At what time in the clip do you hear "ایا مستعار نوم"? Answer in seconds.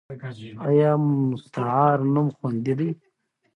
0.67-2.27